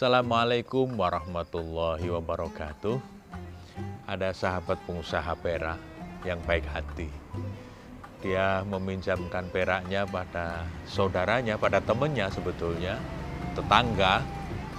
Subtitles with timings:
[0.00, 2.96] Assalamualaikum warahmatullahi wabarakatuh.
[4.08, 5.76] Ada sahabat pengusaha perak
[6.24, 7.12] yang baik hati.
[8.24, 12.96] Dia meminjamkan peraknya pada saudaranya, pada temannya sebetulnya,
[13.52, 14.24] tetangga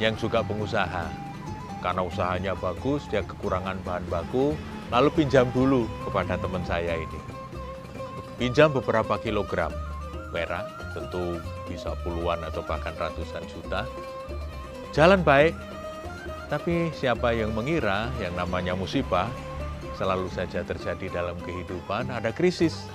[0.02, 1.06] yang juga pengusaha.
[1.86, 4.58] Karena usahanya bagus, dia kekurangan bahan baku,
[4.90, 7.22] lalu pinjam dulu kepada teman saya ini.
[8.42, 9.70] Pinjam beberapa kilogram
[10.34, 10.66] perak,
[10.98, 11.38] tentu
[11.70, 13.86] bisa puluhan atau bahkan ratusan juta.
[14.92, 15.56] Jalan baik,
[16.52, 19.32] tapi siapa yang mengira yang namanya musibah
[19.96, 22.92] selalu saja terjadi dalam kehidupan, ada krisis.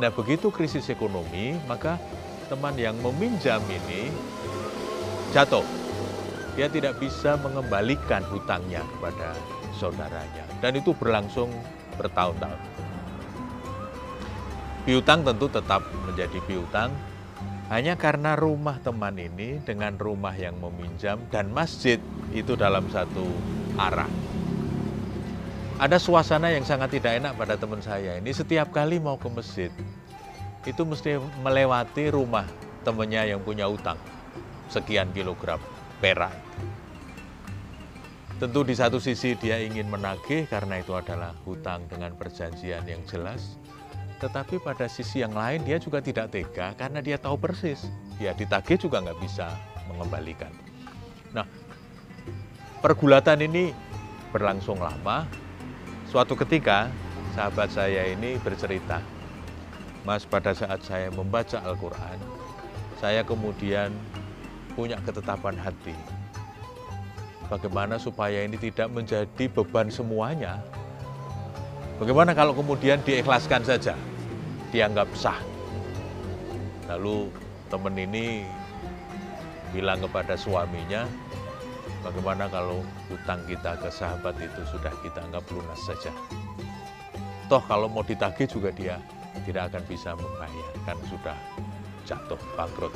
[0.00, 2.00] Nah begitu krisis ekonomi, maka
[2.48, 4.08] teman yang meminjam ini
[5.36, 5.60] jatuh.
[6.56, 9.36] Dia tidak bisa mengembalikan hutangnya kepada
[9.76, 10.48] saudaranya.
[10.64, 11.52] Dan itu berlangsung
[12.00, 12.60] bertahun-tahun.
[14.88, 16.88] Piutang tentu tetap menjadi piutang,
[17.70, 22.02] hanya karena rumah teman ini dengan rumah yang meminjam dan masjid
[22.34, 23.30] itu dalam satu
[23.78, 24.10] arah.
[25.78, 28.34] Ada suasana yang sangat tidak enak pada teman saya ini.
[28.34, 29.70] Setiap kali mau ke masjid,
[30.66, 32.44] itu mesti melewati rumah
[32.82, 33.96] temannya yang punya utang.
[34.66, 35.62] Sekian kilogram
[36.02, 36.34] perak.
[38.42, 43.59] Tentu di satu sisi dia ingin menagih karena itu adalah hutang dengan perjanjian yang jelas.
[44.20, 47.88] Tetapi pada sisi yang lain dia juga tidak tega karena dia tahu persis.
[48.20, 49.48] Ya ditagih juga nggak bisa
[49.88, 50.52] mengembalikan.
[51.32, 51.48] Nah,
[52.84, 53.72] pergulatan ini
[54.30, 55.24] berlangsung lama
[56.10, 56.90] Suatu ketika
[57.38, 58.98] sahabat saya ini bercerita,
[60.02, 62.18] Mas pada saat saya membaca Al-Quran,
[62.98, 63.94] saya kemudian
[64.74, 65.94] punya ketetapan hati.
[67.46, 70.58] Bagaimana supaya ini tidak menjadi beban semuanya?
[72.02, 73.94] Bagaimana kalau kemudian diikhlaskan saja,
[74.70, 75.38] dianggap sah?
[76.90, 77.30] Lalu
[77.70, 78.46] teman ini
[79.70, 81.06] bilang kepada suaminya,
[82.00, 82.80] Bagaimana kalau
[83.12, 86.08] hutang kita ke sahabat itu sudah kita anggap lunas saja?
[87.44, 88.96] Toh kalau mau ditagih juga dia
[89.44, 91.36] tidak akan bisa membayar karena sudah
[92.08, 92.94] jatuh bangkrut,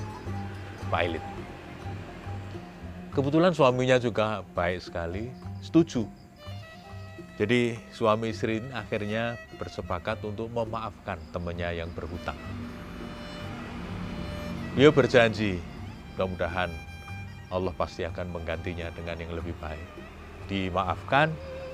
[0.88, 1.20] pailit.
[3.12, 5.28] Kebetulan suaminya juga baik sekali,
[5.60, 6.08] setuju.
[7.34, 12.38] Jadi suami istri akhirnya bersepakat untuk memaafkan temannya yang berhutang.
[14.78, 15.58] Dia berjanji,
[16.14, 16.70] mudah-mudahan
[17.50, 19.86] Allah pasti akan menggantinya dengan yang lebih baik.
[20.46, 21.30] Dimaafkan,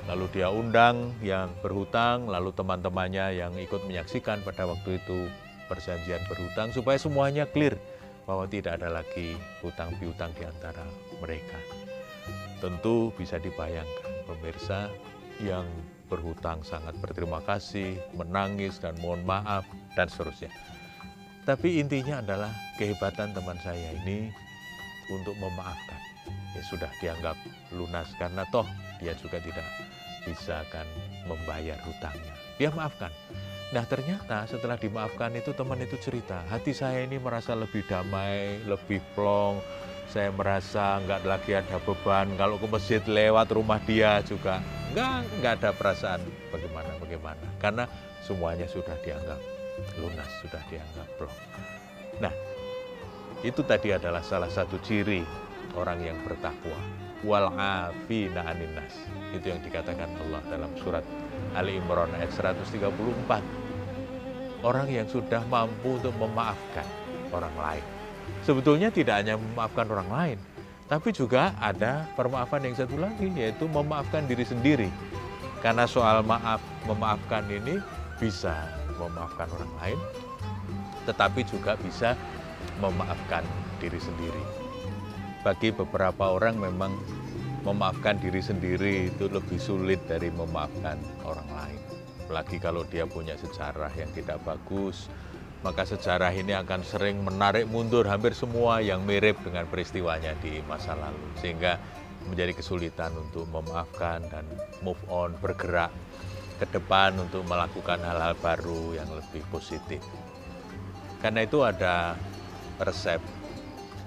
[0.09, 5.28] lalu dia undang yang berhutang, lalu teman-temannya yang ikut menyaksikan pada waktu itu
[5.69, 7.76] perjanjian berhutang supaya semuanya clear
[8.25, 10.84] bahwa tidak ada lagi hutang piutang di antara
[11.20, 11.56] mereka.
[12.60, 14.93] Tentu bisa dibayangkan pemirsa
[15.41, 15.67] yang
[16.11, 19.62] berhutang sangat berterima kasih, menangis dan mohon maaf
[19.95, 20.51] dan seterusnya.
[21.47, 24.29] Tapi intinya adalah kehebatan teman saya ini
[25.09, 26.00] untuk memaafkan.
[26.53, 27.37] Ya sudah dianggap
[27.73, 28.67] lunas karena toh
[28.99, 29.65] dia juga tidak
[30.27, 30.87] bisa akan
[31.31, 32.34] membayar hutangnya.
[32.61, 33.09] Dia maafkan.
[33.71, 38.99] Nah ternyata setelah dimaafkan itu teman itu cerita, hati saya ini merasa lebih damai, lebih
[39.15, 39.62] plong,
[40.11, 44.59] saya merasa nggak lagi ada beban, kalau ke masjid lewat rumah dia juga
[44.93, 47.47] nggak, nggak ada perasaan bagaimana, bagaimana.
[47.62, 47.84] Karena
[48.25, 49.41] semuanya sudah dianggap
[49.99, 51.39] lunas, sudah dianggap plong.
[52.21, 52.34] Nah
[53.41, 55.25] itu tadi adalah salah satu ciri
[55.79, 56.77] orang yang bertakwa.
[57.21, 58.56] Wal afina.
[59.37, 61.05] Itu yang dikatakan Allah dalam surat
[61.53, 62.89] Ali Imran ayat 134.
[64.61, 66.84] Orang yang sudah mampu untuk memaafkan
[67.33, 67.84] orang lain.
[68.45, 70.39] Sebetulnya tidak hanya memaafkan orang lain,
[70.91, 74.91] tapi juga ada permaafan yang satu lagi, yaitu memaafkan diri sendiri.
[75.62, 76.59] Karena soal maaf,
[76.91, 77.78] memaafkan ini
[78.19, 78.67] bisa
[78.99, 79.99] memaafkan orang lain,
[81.06, 82.19] tetapi juga bisa
[82.83, 83.47] memaafkan
[83.79, 84.43] diri sendiri.
[85.47, 86.99] Bagi beberapa orang memang
[87.62, 91.81] memaafkan diri sendiri itu lebih sulit dari memaafkan orang lain.
[92.27, 95.06] Apalagi kalau dia punya sejarah yang tidak bagus,
[95.61, 100.97] maka sejarah ini akan sering menarik mundur hampir semua yang mirip dengan peristiwanya di masa
[100.97, 101.21] lalu.
[101.37, 101.77] Sehingga
[102.29, 104.45] menjadi kesulitan untuk memaafkan dan
[104.81, 105.93] move on, bergerak
[106.57, 110.01] ke depan untuk melakukan hal-hal baru yang lebih positif.
[111.21, 112.17] Karena itu ada
[112.81, 113.21] resep.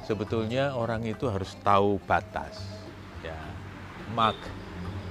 [0.06, 2.62] Sebetulnya orang itu harus tahu batas.
[3.22, 3.38] Ya,
[4.18, 4.38] mark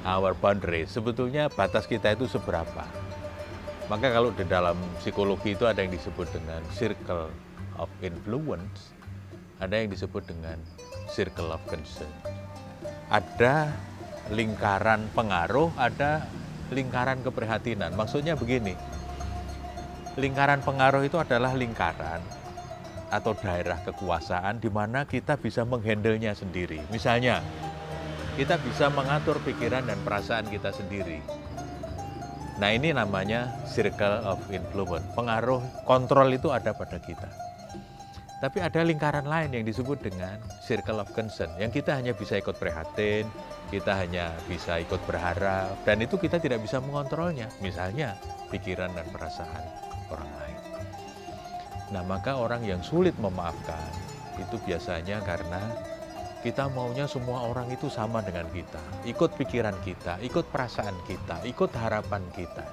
[0.02, 0.86] our boundary.
[0.86, 3.01] Sebetulnya batas kita itu seberapa.
[3.92, 7.28] Maka kalau di dalam psikologi itu ada yang disebut dengan circle
[7.76, 8.96] of influence,
[9.60, 10.56] ada yang disebut dengan
[11.12, 12.08] circle of concern.
[13.12, 13.68] Ada
[14.32, 16.24] lingkaran pengaruh, ada
[16.72, 17.92] lingkaran keprihatinan.
[17.92, 18.72] Maksudnya begini,
[20.16, 22.24] lingkaran pengaruh itu adalah lingkaran
[23.12, 26.80] atau daerah kekuasaan di mana kita bisa menghandlenya sendiri.
[26.88, 27.44] Misalnya,
[28.40, 31.41] kita bisa mengatur pikiran dan perasaan kita sendiri.
[32.62, 35.02] Nah ini namanya circle of influence.
[35.18, 37.26] Pengaruh kontrol itu ada pada kita.
[38.38, 41.50] Tapi ada lingkaran lain yang disebut dengan circle of concern.
[41.58, 43.26] Yang kita hanya bisa ikut prihatin,
[43.74, 47.50] kita hanya bisa ikut berharap, dan itu kita tidak bisa mengontrolnya.
[47.58, 48.14] Misalnya
[48.54, 49.62] pikiran dan perasaan
[50.14, 50.58] orang lain.
[51.90, 53.90] Nah maka orang yang sulit memaafkan
[54.38, 55.66] itu biasanya karena
[56.42, 61.70] kita maunya semua orang itu sama dengan kita, ikut pikiran kita, ikut perasaan kita, ikut
[61.78, 62.66] harapan kita.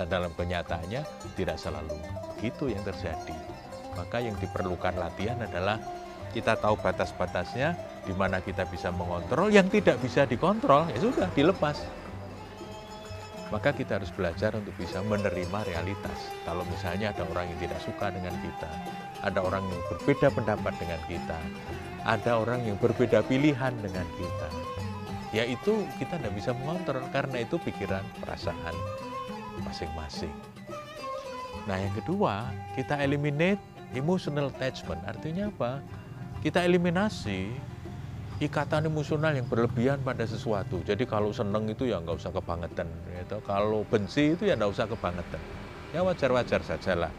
[0.00, 1.04] Dan dalam kenyataannya
[1.36, 1.92] tidak selalu
[2.34, 3.36] begitu yang terjadi.
[3.92, 5.76] Maka yang diperlukan latihan adalah
[6.32, 7.76] kita tahu batas-batasnya,
[8.08, 11.84] di mana kita bisa mengontrol, yang tidak bisa dikontrol, ya sudah, dilepas.
[13.50, 16.30] Maka kita harus belajar untuk bisa menerima realitas.
[16.46, 18.70] Kalau misalnya ada orang yang tidak suka dengan kita,
[19.26, 21.38] ada orang yang berbeda pendapat dengan kita,
[22.06, 24.48] ada orang yang berbeda pilihan dengan kita,
[25.34, 28.74] ya itu kita tidak bisa mengontrol karena itu pikiran, perasaan
[29.66, 30.32] masing-masing.
[31.66, 32.48] Nah yang kedua,
[32.78, 33.60] kita eliminate
[33.90, 35.82] Emotional attachment artinya apa?
[36.46, 37.50] Kita eliminasi
[38.40, 40.80] ikatan emosional yang berlebihan pada sesuatu.
[40.80, 42.88] Jadi kalau seneng itu ya nggak usah kebangetan.
[43.12, 43.36] Gitu.
[43.44, 45.40] Kalau benci itu ya nggak usah kebangetan.
[45.92, 47.12] Ya wajar-wajar saja lah.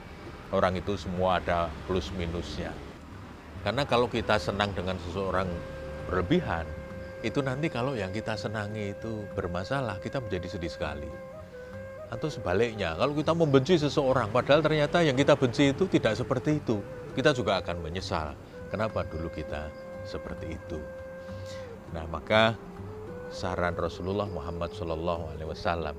[0.49, 2.73] Orang itu semua ada plus minusnya.
[3.61, 5.45] Karena kalau kita senang dengan seseorang
[6.09, 6.65] berlebihan,
[7.21, 11.07] itu nanti kalau yang kita senangi itu bermasalah, kita menjadi sedih sekali.
[12.09, 16.81] Atau sebaliknya, kalau kita membenci seseorang, padahal ternyata yang kita benci itu tidak seperti itu,
[17.13, 18.33] kita juga akan menyesal.
[18.73, 19.69] Kenapa dulu kita
[20.03, 20.81] seperti itu?
[21.91, 22.55] Nah, maka
[23.31, 25.37] saran Rasulullah Muhammad SAW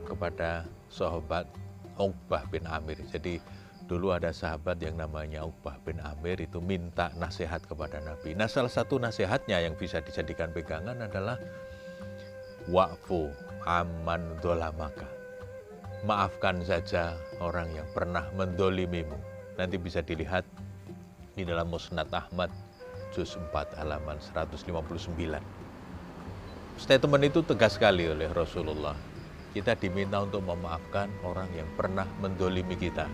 [0.04, 1.48] kepada sahabat
[1.96, 3.00] Uqbah bin Amir.
[3.12, 3.40] Jadi
[3.84, 8.32] dulu ada sahabat yang namanya Uqbah bin Amir itu minta nasihat kepada Nabi.
[8.32, 11.36] Nah, salah satu nasihatnya yang bisa dijadikan pegangan adalah
[12.70, 13.28] wa'fu
[13.66, 15.22] aman dolamaka
[16.02, 19.14] maafkan saja orang yang pernah mendolimimu.
[19.54, 20.42] Nanti bisa dilihat
[21.38, 22.50] di dalam Musnad Ahmad,
[23.12, 25.12] juz 4 halaman 159.
[26.80, 28.96] Statement itu tegas sekali oleh Rasulullah.
[29.52, 33.04] Kita diminta untuk memaafkan orang yang pernah mendolimi kita.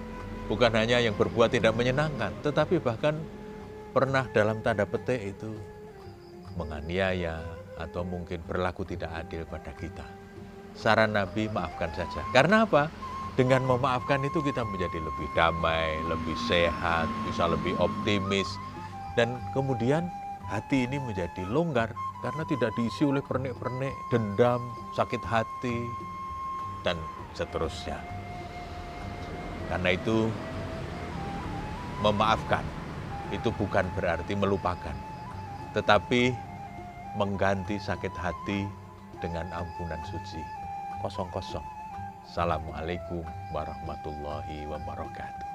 [0.47, 3.19] Bukan hanya yang berbuat tidak menyenangkan, tetapi bahkan
[3.91, 5.53] pernah dalam tanda petik itu
[6.55, 7.43] menganiaya
[7.77, 10.07] atau mungkin berlaku tidak adil pada kita
[10.79, 12.23] saran Nabi maafkan saja.
[12.31, 12.87] Karena apa?
[13.35, 18.47] Dengan memaafkan itu kita menjadi lebih damai, lebih sehat, bisa lebih optimis.
[19.19, 20.07] Dan kemudian
[20.47, 21.91] hati ini menjadi longgar
[22.23, 24.63] karena tidak diisi oleh pernik-pernik, dendam,
[24.95, 25.75] sakit hati,
[26.87, 26.95] dan
[27.35, 27.99] seterusnya.
[29.67, 30.31] Karena itu
[31.99, 32.63] memaafkan
[33.35, 34.95] itu bukan berarti melupakan,
[35.75, 36.31] tetapi
[37.19, 38.71] mengganti sakit hati
[39.19, 40.47] dengan ampunan suci.
[41.03, 45.48] Assalamualaikum warahmatullahi wabarakatuh.